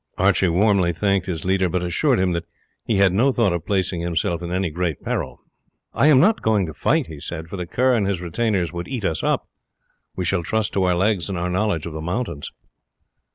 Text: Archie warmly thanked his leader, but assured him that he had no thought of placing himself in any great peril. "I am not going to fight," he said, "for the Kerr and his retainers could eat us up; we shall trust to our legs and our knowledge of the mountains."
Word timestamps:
Archie 0.17 0.47
warmly 0.49 0.91
thanked 0.93 1.27
his 1.27 1.45
leader, 1.45 1.69
but 1.69 1.83
assured 1.83 2.19
him 2.19 2.31
that 2.31 2.45
he 2.83 2.97
had 2.97 3.13
no 3.13 3.31
thought 3.31 3.53
of 3.53 3.67
placing 3.67 4.01
himself 4.01 4.41
in 4.41 4.51
any 4.51 4.71
great 4.71 5.03
peril. 5.03 5.39
"I 5.93 6.07
am 6.07 6.19
not 6.19 6.41
going 6.41 6.65
to 6.65 6.73
fight," 6.73 7.05
he 7.05 7.19
said, 7.19 7.47
"for 7.47 7.55
the 7.55 7.67
Kerr 7.67 7.93
and 7.93 8.07
his 8.07 8.19
retainers 8.19 8.71
could 8.71 8.87
eat 8.87 9.05
us 9.05 9.21
up; 9.21 9.47
we 10.15 10.25
shall 10.25 10.41
trust 10.41 10.73
to 10.73 10.85
our 10.85 10.95
legs 10.95 11.29
and 11.29 11.37
our 11.37 11.51
knowledge 11.51 11.85
of 11.85 11.93
the 11.93 12.01
mountains." 12.01 12.51